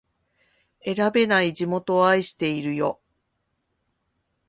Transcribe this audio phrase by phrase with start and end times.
[0.83, 2.99] 選べない地元を愛してるよ